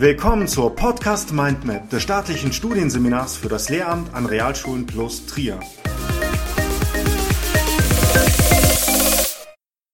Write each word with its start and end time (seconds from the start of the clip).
Willkommen 0.00 0.48
zur 0.48 0.74
Podcast 0.74 1.30
Mindmap 1.30 1.90
des 1.90 2.02
staatlichen 2.02 2.54
Studienseminars 2.54 3.36
für 3.36 3.48
das 3.48 3.68
Lehramt 3.68 4.14
an 4.14 4.24
Realschulen 4.24 4.86
plus 4.86 5.26
Trier. 5.26 5.60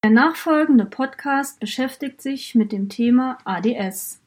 Der 0.04 0.12
nachfolgende 0.12 0.84
Podcast 0.84 1.58
beschäftigt 1.58 2.22
sich 2.22 2.54
mit 2.54 2.70
dem 2.70 2.88
Thema 2.88 3.38
ADS. 3.45 4.20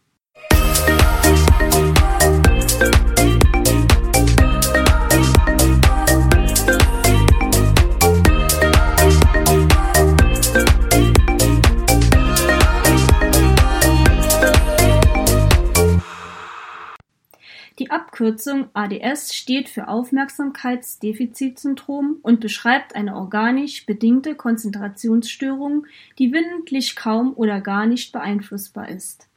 Die 17.80 17.90
Abkürzung 17.92 18.70
ADS 18.74 19.34
steht 19.34 19.70
für 19.70 19.88
Aufmerksamkeitsdefizitsyndrom 19.88 22.18
und 22.22 22.42
beschreibt 22.42 22.94
eine 22.94 23.16
organisch 23.16 23.86
bedingte 23.86 24.36
Konzentrationsstörung, 24.36 25.88
die 26.18 26.34
willentlich 26.34 26.98
kaum 26.98 27.34
oder 27.34 27.62
gar 27.62 27.86
nicht 27.86 28.12
beeinflussbar 28.12 28.90
ist. 28.90 29.30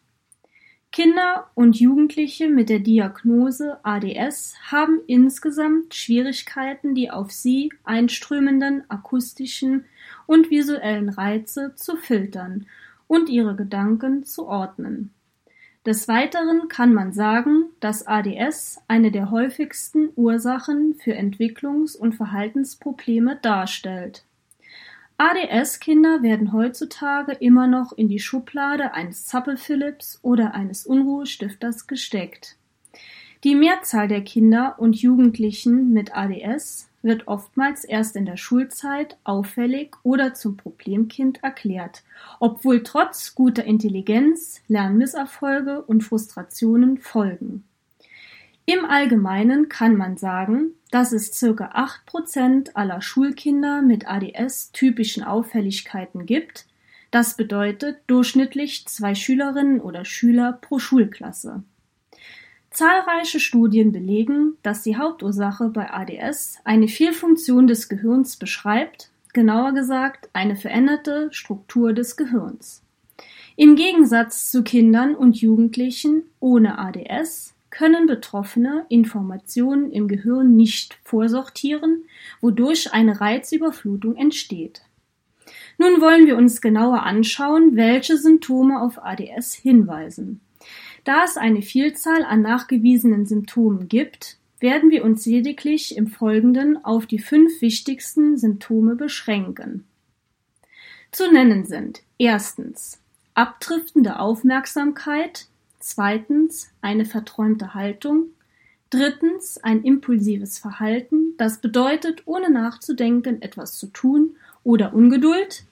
Kinder 0.91 1.52
und 1.55 1.78
Jugendliche 1.78 2.48
mit 2.48 2.68
der 2.68 2.80
Diagnose 2.80 3.78
ADS 3.84 4.56
haben 4.73 4.98
insgesamt 5.06 5.95
Schwierigkeiten, 5.95 6.96
die 6.96 7.10
auf 7.10 7.30
sie 7.30 7.73
einströmenden 7.84 8.82
akustischen 8.90 9.84
und 10.27 10.51
visuellen 10.51 11.09
Reize 11.09 11.77
zu 11.77 11.96
filtern 11.96 12.66
und 13.06 13.29
ihre 13.29 13.54
Gedanken 13.54 14.24
zu 14.24 14.49
ordnen. 14.49 15.15
Des 15.85 16.07
Weiteren 16.07 16.69
kann 16.69 16.95
man 16.95 17.13
sagen, 17.13 17.65
dass 17.80 18.07
ADS 18.07 18.80
eine 18.87 19.11
der 19.11 19.33
häufigsten 19.33 20.11
Ursachen 20.15 20.95
für 20.95 21.16
Entwicklungs- 21.16 21.97
und 21.97 22.15
Verhaltensprobleme 22.15 23.37
darstellt. 23.43 24.24
ADS-Kinder 25.19 26.23
werden 26.23 26.52
heutzutage 26.52 27.33
immer 27.33 27.66
noch 27.66 27.93
in 27.93 28.09
die 28.09 28.21
Schublade 28.21 28.95
eines 28.95 29.27
Zappel-Philipps 29.27 30.21
oder 30.23 30.55
eines 30.55 30.87
Unruhestifters 30.87 31.89
gesteckt. 31.89 32.57
Die 33.43 33.57
Mehrzahl 33.57 34.07
der 34.07 34.23
Kinder 34.23 34.77
und 34.79 34.95
Jugendlichen 34.95 35.93
mit 35.93 36.17
ADS 36.17 36.89
wird 37.03 37.29
oftmals 37.29 37.85
erst 37.85 38.17
in 38.17 38.27
der 38.27 38.37
Schulzeit 38.37 39.17
auffällig 39.25 39.97
oder 40.03 40.35
zum 40.35 40.57
Problemkind 40.57 41.43
erklärt, 41.43 42.03
obwohl 42.41 42.83
trotz 42.83 43.35
guter 43.35 43.65
Intelligenz 43.65 44.61
Lernmisserfolge 44.69 45.83
und 45.83 46.03
Frustrationen 46.03 46.99
folgen. 46.99 47.65
Im 48.65 48.85
Allgemeinen 48.85 49.69
kann 49.69 49.97
man 49.97 50.17
sagen, 50.17 50.71
dass 50.91 51.13
es 51.13 51.33
circa 51.33 51.71
acht 51.73 52.07
Prozent 52.07 52.77
aller 52.77 53.03
Schulkinder 53.03 53.83
mit 53.83 54.07
ADS-typischen 54.07 55.25
Auffälligkeiten 55.25 56.27
gibt. 56.27 56.67
Das 57.11 57.37
bedeutet 57.37 57.99
durchschnittlich 58.07 58.87
zwei 58.87 59.15
Schülerinnen 59.15 59.80
oder 59.80 60.05
Schüler 60.05 60.53
pro 60.53 60.79
Schulklasse. 60.79 61.65
Zahlreiche 62.73 63.38
Studien 63.38 63.92
belegen, 63.92 64.56
dass 64.62 64.82
die 64.82 64.97
Hauptursache 64.97 65.69
bei 65.69 65.91
ADS 65.92 66.59
eine 66.65 66.88
Fehlfunktion 66.88 67.66
des 67.66 67.88
Gehirns 67.88 68.37
beschreibt, 68.37 69.10
genauer 69.32 69.72
gesagt 69.72 70.31
eine 70.32 70.56
veränderte 70.56 71.28
Struktur 71.32 71.93
des 71.93 72.16
Gehirns. 72.16 72.82
Im 73.56 73.76
Gegensatz 73.76 74.50
zu 74.50 74.62
Kindern 74.62 75.15
und 75.15 75.41
Jugendlichen 75.41 76.22
ohne 76.41 76.78
ADS 76.78 77.54
können 77.69 78.06
Betroffene 78.06 78.87
Informationen 78.88 79.91
im 79.91 80.09
Gehirn 80.09 80.55
nicht 80.56 80.99
vorsortieren, 81.05 82.05
wodurch 82.41 82.93
eine 82.93 83.21
Reizüberflutung 83.21 84.16
entsteht. 84.16 84.82
Nun 85.78 86.00
wollen 86.00 86.27
wir 86.27 86.37
uns 86.37 86.61
genauer 86.61 87.03
anschauen, 87.03 87.77
welche 87.77 88.16
Symptome 88.16 88.81
auf 88.81 89.03
ADS 89.03 89.55
hinweisen. 89.55 90.41
Da 91.05 91.25
es 91.25 91.37
eine 91.37 91.63
Vielzahl 91.63 92.25
an 92.25 92.43
nachgewiesenen 92.43 93.27
Symptomen 93.27 93.89
gibt, 93.89 94.39
werden 94.61 94.91
wir 94.91 95.05
uns 95.05 95.27
lediglich 95.27 95.97
im 95.97 96.07
Folgenden 96.07 96.85
auf 96.85 97.07
die 97.07 97.19
fünf 97.19 97.61
wichtigsten 97.61 98.39
Symptome 98.39 98.95
beschränken. 98.95 99.85
Zu 101.11 101.31
nennen 101.31 101.67
sind 101.67 102.03
erstens 102.19 103.01
abdriftende 103.35 104.19
Aufmerksamkeit, 104.19 105.47
zweitens 105.81 106.71
eine 106.81 107.05
verträumte 107.05 107.75
Haltung, 107.75 108.27
drittens 108.91 109.59
ein 109.59 109.83
impulsives 109.83 110.59
Verhalten, 110.59 111.35
das 111.39 111.61
bedeutet, 111.61 112.23
ohne 112.27 112.51
nachzudenken 112.51 113.43
etwas 113.43 113.77
zu 113.77 113.89
tun, 113.89 114.37
oder 114.65 114.95
Ungeduld, 114.95 115.65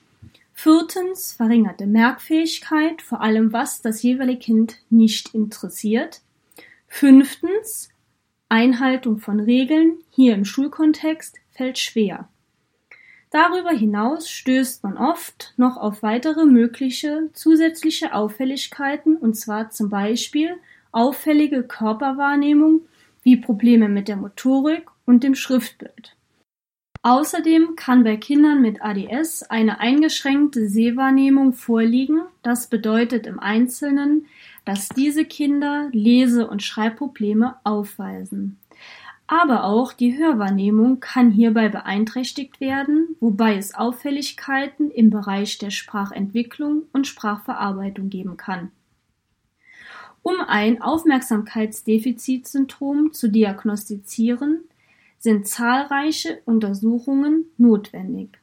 Viertens 0.62 1.32
verringerte 1.32 1.86
Merkfähigkeit, 1.86 3.00
vor 3.00 3.22
allem 3.22 3.54
was 3.54 3.80
das 3.80 4.02
jeweilige 4.02 4.40
Kind 4.40 4.76
nicht 4.90 5.34
interessiert. 5.34 6.20
Fünftens 6.86 7.88
Einhaltung 8.50 9.20
von 9.20 9.40
Regeln, 9.40 10.00
hier 10.10 10.34
im 10.34 10.44
Schulkontext, 10.44 11.38
fällt 11.50 11.78
schwer. 11.78 12.28
Darüber 13.30 13.70
hinaus 13.70 14.28
stößt 14.28 14.82
man 14.82 14.98
oft 14.98 15.54
noch 15.56 15.78
auf 15.78 16.02
weitere 16.02 16.44
mögliche 16.44 17.30
zusätzliche 17.32 18.12
Auffälligkeiten, 18.12 19.16
und 19.16 19.38
zwar 19.38 19.70
zum 19.70 19.88
Beispiel 19.88 20.58
auffällige 20.92 21.62
Körperwahrnehmung 21.62 22.82
wie 23.22 23.38
Probleme 23.38 23.88
mit 23.88 24.08
der 24.08 24.16
Motorik 24.16 24.90
und 25.06 25.24
dem 25.24 25.34
Schriftbild. 25.34 26.18
Außerdem 27.02 27.76
kann 27.76 28.04
bei 28.04 28.18
Kindern 28.18 28.60
mit 28.60 28.82
ADS 28.82 29.44
eine 29.44 29.80
eingeschränkte 29.80 30.68
Sehwahrnehmung 30.68 31.54
vorliegen, 31.54 32.20
das 32.42 32.66
bedeutet 32.66 33.26
im 33.26 33.40
Einzelnen, 33.40 34.26
dass 34.66 34.90
diese 34.90 35.24
Kinder 35.24 35.88
Lese- 35.92 36.46
und 36.46 36.62
Schreibprobleme 36.62 37.56
aufweisen. 37.64 38.58
Aber 39.26 39.64
auch 39.64 39.94
die 39.94 40.18
Hörwahrnehmung 40.18 41.00
kann 41.00 41.30
hierbei 41.30 41.70
beeinträchtigt 41.70 42.60
werden, 42.60 43.16
wobei 43.20 43.56
es 43.56 43.74
Auffälligkeiten 43.74 44.90
im 44.90 45.08
Bereich 45.08 45.56
der 45.56 45.70
Sprachentwicklung 45.70 46.82
und 46.92 47.06
Sprachverarbeitung 47.06 48.10
geben 48.10 48.36
kann. 48.36 48.72
Um 50.22 50.34
ein 50.46 50.82
Aufmerksamkeitsdefizitsyndrom 50.82 53.14
zu 53.14 53.28
diagnostizieren, 53.28 54.64
sind 55.20 55.46
zahlreiche 55.46 56.40
Untersuchungen 56.46 57.44
notwendig. 57.58 58.38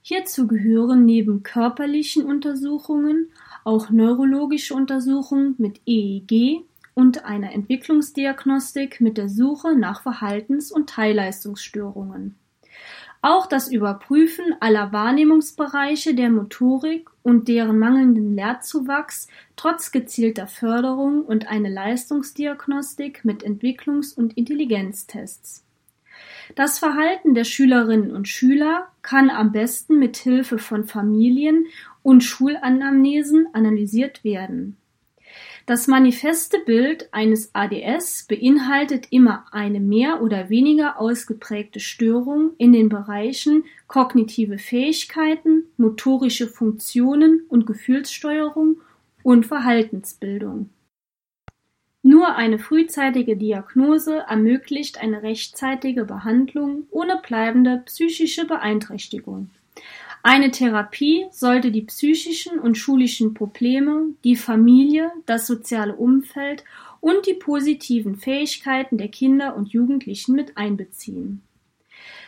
Hierzu 0.00 0.46
gehören 0.46 1.04
neben 1.04 1.42
körperlichen 1.42 2.24
Untersuchungen 2.24 3.30
auch 3.64 3.90
neurologische 3.90 4.74
Untersuchungen 4.74 5.56
mit 5.58 5.80
EEG 5.86 6.64
und 6.94 7.24
einer 7.24 7.52
Entwicklungsdiagnostik 7.52 9.00
mit 9.00 9.18
der 9.18 9.28
Suche 9.28 9.76
nach 9.76 10.02
Verhaltens- 10.02 10.72
und 10.72 10.88
Teilleistungsstörungen. 10.88 12.36
Auch 13.20 13.46
das 13.46 13.70
Überprüfen 13.70 14.56
aller 14.58 14.92
Wahrnehmungsbereiche 14.92 16.14
der 16.14 16.30
Motorik 16.30 17.08
und 17.22 17.46
deren 17.46 17.78
mangelnden 17.78 18.34
Lehrzuwachs 18.34 19.28
trotz 19.54 19.92
gezielter 19.92 20.48
Förderung 20.48 21.24
und 21.24 21.48
eine 21.48 21.68
Leistungsdiagnostik 21.68 23.24
mit 23.24 23.44
Entwicklungs- 23.44 24.16
und 24.16 24.36
Intelligenztests. 24.36 25.64
Das 26.54 26.78
Verhalten 26.78 27.34
der 27.34 27.44
Schülerinnen 27.44 28.10
und 28.12 28.28
Schüler 28.28 28.88
kann 29.00 29.30
am 29.30 29.52
besten 29.52 29.98
mit 29.98 30.16
Hilfe 30.16 30.58
von 30.58 30.84
Familien 30.84 31.66
und 32.02 32.22
Schulanamnesen 32.22 33.48
analysiert 33.54 34.22
werden. 34.22 34.76
Das 35.64 35.86
manifeste 35.86 36.58
Bild 36.58 37.08
eines 37.12 37.54
ADS 37.54 38.26
beinhaltet 38.28 39.06
immer 39.10 39.46
eine 39.52 39.80
mehr 39.80 40.20
oder 40.20 40.50
weniger 40.50 41.00
ausgeprägte 41.00 41.78
Störung 41.78 42.50
in 42.58 42.72
den 42.72 42.88
Bereichen 42.88 43.64
kognitive 43.86 44.58
Fähigkeiten, 44.58 45.64
motorische 45.76 46.48
Funktionen 46.48 47.46
und 47.48 47.66
Gefühlssteuerung 47.66 48.80
und 49.22 49.46
Verhaltensbildung. 49.46 50.68
Nur 52.02 52.34
eine 52.34 52.58
frühzeitige 52.58 53.36
Diagnose 53.36 54.24
ermöglicht 54.28 55.00
eine 55.00 55.22
rechtzeitige 55.22 56.04
Behandlung 56.04 56.88
ohne 56.90 57.20
bleibende 57.22 57.82
psychische 57.86 58.44
Beeinträchtigung. 58.44 59.50
Eine 60.24 60.50
Therapie 60.50 61.26
sollte 61.30 61.70
die 61.70 61.82
psychischen 61.82 62.58
und 62.58 62.76
schulischen 62.76 63.34
Probleme, 63.34 64.06
die 64.24 64.36
Familie, 64.36 65.10
das 65.26 65.46
soziale 65.46 65.94
Umfeld 65.94 66.64
und 67.00 67.26
die 67.26 67.34
positiven 67.34 68.16
Fähigkeiten 68.16 68.98
der 68.98 69.08
Kinder 69.08 69.56
und 69.56 69.72
Jugendlichen 69.72 70.34
mit 70.34 70.56
einbeziehen. 70.56 71.42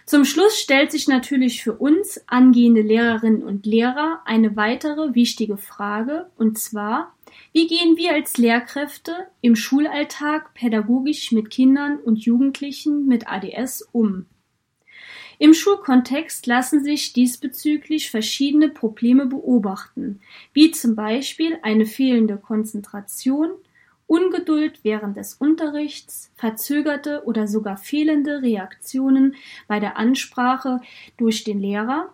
Zum 0.06 0.24
Schluss 0.24 0.58
stellt 0.58 0.92
sich 0.92 1.08
natürlich 1.08 1.62
für 1.62 1.74
uns 1.74 2.20
angehende 2.26 2.82
Lehrerinnen 2.82 3.42
und 3.42 3.66
Lehrer 3.66 4.20
eine 4.24 4.56
weitere 4.56 5.14
wichtige 5.14 5.56
Frage, 5.56 6.30
und 6.36 6.58
zwar, 6.58 7.14
wie 7.52 7.66
gehen 7.66 7.96
wir 7.96 8.12
als 8.12 8.36
Lehrkräfte 8.36 9.12
im 9.40 9.56
Schulalltag 9.56 10.54
pädagogisch 10.54 11.32
mit 11.32 11.50
Kindern 11.50 11.98
und 11.98 12.24
Jugendlichen 12.24 13.06
mit 13.06 13.28
ADS 13.28 13.88
um? 13.92 14.26
Im 15.38 15.52
Schulkontext 15.52 16.46
lassen 16.46 16.84
sich 16.84 17.12
diesbezüglich 17.12 18.10
verschiedene 18.10 18.68
Probleme 18.68 19.26
beobachten, 19.26 20.20
wie 20.52 20.70
zum 20.70 20.94
Beispiel 20.94 21.58
eine 21.62 21.86
fehlende 21.86 22.36
Konzentration, 22.36 23.50
Ungeduld 24.06 24.80
während 24.82 25.16
des 25.16 25.34
Unterrichts, 25.34 26.30
verzögerte 26.34 27.22
oder 27.24 27.46
sogar 27.46 27.76
fehlende 27.76 28.42
Reaktionen 28.42 29.34
bei 29.66 29.80
der 29.80 29.96
Ansprache 29.96 30.80
durch 31.16 31.44
den 31.44 31.58
Lehrer, 31.58 32.12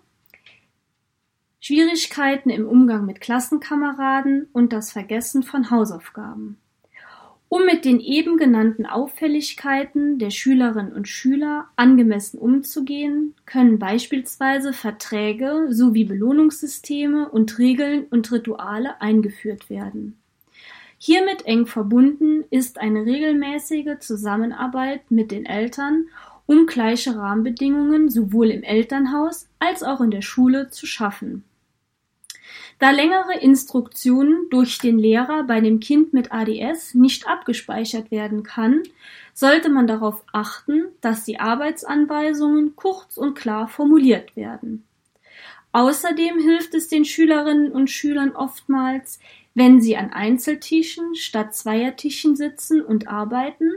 Schwierigkeiten 1.63 2.49
im 2.49 2.67
Umgang 2.67 3.05
mit 3.05 3.21
Klassenkameraden 3.21 4.49
und 4.53 4.73
das 4.73 4.93
Vergessen 4.93 5.43
von 5.43 5.71
Hausaufgaben. 5.71 6.57
Um 7.51 7.67
mit 7.67 7.85
den 7.85 7.99
eben 7.99 8.39
genannten 8.39 8.87
Auffälligkeiten 8.87 10.21
der 10.21 10.31
Schülerinnen 10.31 10.93
und 10.93 11.09
Schüler 11.09 11.67
angemessen 11.75 12.39
umzugehen, 12.39 13.35
können 13.45 13.81
beispielsweise 13.81 14.73
Verträge 14.73 15.67
sowie 15.71 16.05
Belohnungssysteme 16.05 17.29
und 17.29 17.59
Regeln 17.59 18.05
und 18.05 18.31
Rituale 18.31 19.01
eingeführt 19.01 19.69
werden. 19.69 20.20
Hiermit 21.03 21.47
eng 21.47 21.65
verbunden 21.65 22.45
ist 22.51 22.79
eine 22.79 23.07
regelmäßige 23.07 24.01
Zusammenarbeit 24.01 25.11
mit 25.11 25.31
den 25.31 25.47
Eltern, 25.47 26.09
um 26.45 26.67
gleiche 26.67 27.17
Rahmenbedingungen 27.17 28.11
sowohl 28.11 28.51
im 28.51 28.63
Elternhaus 28.63 29.49
als 29.59 29.83
auch 29.83 30.03
in 30.03 30.11
der 30.11 30.21
Schule 30.21 30.69
zu 30.69 30.85
schaffen. 30.85 31.45
Da 32.79 32.91
längere 32.91 33.39
Instruktionen 33.41 34.51
durch 34.51 34.77
den 34.77 34.99
Lehrer 34.99 35.45
bei 35.45 35.63
dem 35.63 35.81
Kind 35.81 36.13
mit 36.13 36.33
ADS 36.33 36.93
nicht 36.95 37.27
abgespeichert 37.27 38.11
werden 38.11 38.43
kann, 38.43 38.83
sollte 39.33 39.71
man 39.71 39.87
darauf 39.87 40.23
achten, 40.35 40.85
dass 41.01 41.25
die 41.25 41.41
Arbeitsanweisungen 41.41 42.77
kurz 42.77 43.17
und 43.17 43.35
klar 43.35 43.69
formuliert 43.69 44.37
werden. 44.37 44.85
Außerdem 45.73 46.41
hilft 46.41 46.75
es 46.75 46.89
den 46.89 47.05
Schülerinnen 47.05 47.71
und 47.71 47.91
Schülern 47.91 48.35
oftmals, 48.35 49.21
wenn 49.55 49.81
sie 49.81 49.97
an 49.97 50.13
Einzeltischen 50.13 51.15
statt 51.15 51.55
Zweiertischen 51.55 52.37
sitzen 52.37 52.81
und 52.81 53.09
arbeiten, 53.09 53.73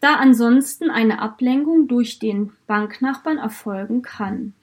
da 0.00 0.16
ansonsten 0.16 0.90
eine 0.90 1.20
Ablenkung 1.20 1.88
durch 1.88 2.18
den 2.18 2.52
Banknachbarn 2.66 3.38
erfolgen 3.38 4.02
kann. 4.02 4.54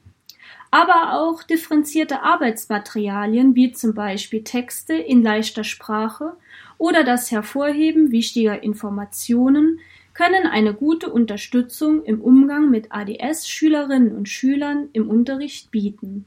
Aber 0.72 1.20
auch 1.20 1.44
differenzierte 1.44 2.22
Arbeitsmaterialien 2.24 3.56
wie 3.56 3.72
zum 3.74 3.94
Beispiel 3.94 4.44
Texte 4.44 4.94
in 4.94 5.22
leichter 5.22 5.64
Sprache 5.64 6.36
oder 6.78 7.04
das 7.04 7.32
Hervorheben 7.32 8.12
wichtiger 8.12 8.64
Informationen 8.64 9.80
können 10.14 10.46
eine 10.46 10.74
gute 10.74 11.12
Unterstützung 11.12 12.04
im 12.04 12.22
Umgang 12.22 12.70
mit 12.70 12.92
ADS-Schülerinnen 12.92 14.16
und 14.16 14.30
Schülern 14.30 14.90
im 14.94 15.10
Unterricht 15.10 15.72
bieten. 15.72 16.26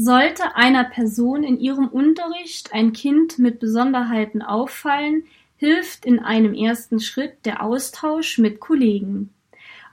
Sollte 0.00 0.54
einer 0.54 0.84
Person 0.84 1.42
in 1.42 1.58
ihrem 1.58 1.88
Unterricht 1.88 2.72
ein 2.72 2.92
Kind 2.92 3.40
mit 3.40 3.58
Besonderheiten 3.58 4.42
auffallen, 4.42 5.24
hilft 5.56 6.06
in 6.06 6.20
einem 6.20 6.54
ersten 6.54 7.00
Schritt 7.00 7.44
der 7.44 7.64
Austausch 7.64 8.38
mit 8.38 8.60
Kollegen. 8.60 9.30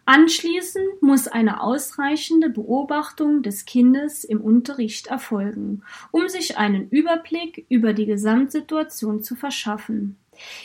Anschließend 0.06 1.02
muss 1.02 1.28
eine 1.28 1.60
ausreichende 1.60 2.52
Beobachtung 2.52 3.42
des 3.42 3.66
Kindes 3.66 4.24
im 4.24 4.42
Unterricht 4.42 5.08
erfolgen, 5.08 5.82
um 6.12 6.30
sich 6.30 6.60
einen 6.60 6.88
Überblick 6.90 7.66
über 7.70 7.94
die 7.94 8.06
Gesamtsituation 8.06 9.24
zu 9.24 9.34
verschaffen. 9.34 10.18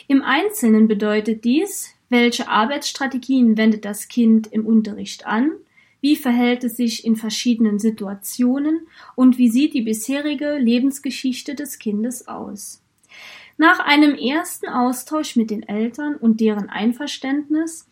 Im 0.07 0.21
Einzelnen 0.21 0.87
bedeutet 0.87 1.45
dies, 1.45 1.95
welche 2.09 2.47
Arbeitsstrategien 2.47 3.57
wendet 3.57 3.85
das 3.85 4.07
Kind 4.07 4.45
im 4.45 4.67
Unterricht 4.67 5.25
an, 5.25 5.53
wie 6.01 6.15
verhält 6.15 6.63
es 6.63 6.77
sich 6.77 7.05
in 7.05 7.15
verschiedenen 7.15 7.79
Situationen 7.79 8.87
und 9.15 9.37
wie 9.37 9.49
sieht 9.49 9.73
die 9.73 9.81
bisherige 9.81 10.57
Lebensgeschichte 10.57 11.55
des 11.55 11.79
Kindes 11.79 12.27
aus? 12.27 12.81
Nach 13.57 13.79
einem 13.79 14.15
ersten 14.15 14.67
Austausch 14.67 15.35
mit 15.35 15.51
den 15.51 15.61
Eltern 15.63 16.15
und 16.15 16.41
deren 16.41 16.69
Einverständnis 16.69 17.87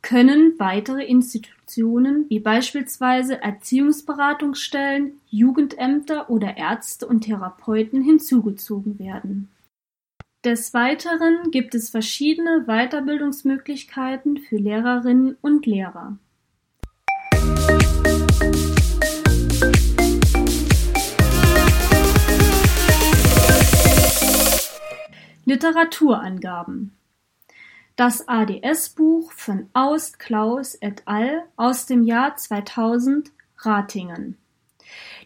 können 0.00 0.54
weitere 0.58 1.04
Institutionen 1.04 2.26
wie 2.28 2.38
beispielsweise 2.38 3.42
Erziehungsberatungsstellen, 3.42 5.20
Jugendämter 5.28 6.30
oder 6.30 6.56
Ärzte 6.56 7.06
und 7.06 7.22
Therapeuten 7.22 8.00
hinzugezogen 8.00 9.00
werden. 9.00 9.48
Des 10.44 10.72
Weiteren 10.72 11.50
gibt 11.50 11.74
es 11.74 11.90
verschiedene 11.90 12.64
Weiterbildungsmöglichkeiten 12.66 14.38
für 14.38 14.56
Lehrerinnen 14.56 15.36
und 15.40 15.66
Lehrer. 15.66 16.16
Literaturangaben 25.68 26.96
Das 27.94 28.26
ADS-Buch 28.26 29.30
von 29.32 29.68
Aust 29.74 30.18
Klaus 30.18 30.74
et 30.74 31.02
al. 31.04 31.44
aus 31.56 31.84
dem 31.84 32.04
Jahr 32.04 32.36
2000 32.36 33.30
Ratingen 33.58 34.38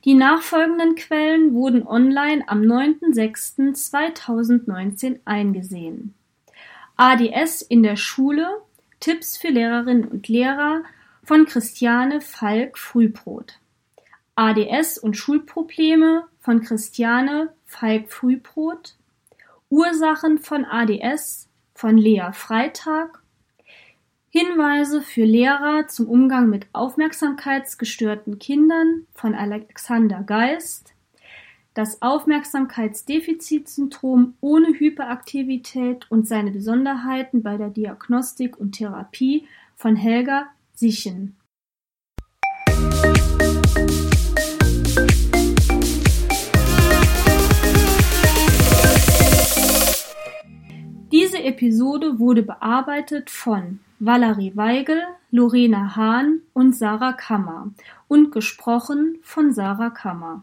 Die 0.04 0.14
nachfolgenden 0.14 0.96
Quellen 0.96 1.54
wurden 1.54 1.86
online 1.86 2.42
am 2.48 2.62
9.06.2019 2.62 5.20
eingesehen. 5.24 6.14
ADS 6.96 7.62
in 7.62 7.84
der 7.84 7.94
Schule 7.94 8.48
Tipps 8.98 9.36
für 9.36 9.50
Lehrerinnen 9.50 10.08
und 10.08 10.26
Lehrer 10.26 10.82
von 11.22 11.46
Christiane 11.46 12.20
Falk-Frühbrot. 12.20 13.60
ADS 14.34 14.98
und 14.98 15.16
Schulprobleme 15.16 16.24
von 16.40 16.62
Christiane 16.62 17.52
Falk-Frühbrot. 17.66 18.96
Ursachen 19.72 20.38
von 20.38 20.64
ADS 20.66 21.48
von 21.72 21.96
Lea 21.96 22.28
Freitag. 22.34 23.22
Hinweise 24.28 25.00
für 25.00 25.24
Lehrer 25.24 25.88
zum 25.88 26.08
Umgang 26.08 26.50
mit 26.50 26.66
aufmerksamkeitsgestörten 26.74 28.38
Kindern 28.38 29.06
von 29.14 29.34
Alexander 29.34 30.24
Geist. 30.24 30.92
Das 31.72 32.02
Aufmerksamkeitsdefizitsyndrom 32.02 34.34
ohne 34.42 34.78
Hyperaktivität 34.78 36.04
und 36.10 36.28
seine 36.28 36.50
Besonderheiten 36.50 37.42
bei 37.42 37.56
der 37.56 37.70
Diagnostik 37.70 38.58
und 38.58 38.72
Therapie 38.72 39.46
von 39.76 39.96
Helga 39.96 40.48
Sichen. 40.74 41.38
Episode 51.44 52.18
wurde 52.18 52.42
bearbeitet 52.42 53.30
von 53.30 53.80
Valerie 53.98 54.52
Weigel, 54.56 55.02
Lorena 55.30 55.96
Hahn 55.96 56.40
und 56.52 56.74
Sarah 56.74 57.12
Kammer 57.12 57.70
und 58.08 58.32
gesprochen 58.32 59.18
von 59.22 59.52
Sarah 59.52 59.90
Kammer. 59.90 60.42